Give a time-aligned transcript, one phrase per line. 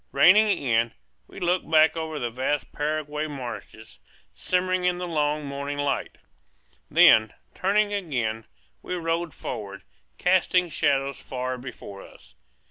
[0.11, 0.93] Reining in,
[1.27, 3.99] we looked back over the vast Paraguayan marshes,
[4.33, 6.17] shimmering in the long morning lights.
[6.89, 8.45] Then, turning again,
[8.81, 9.83] we rode forward,
[10.17, 12.33] casting shadows far before us.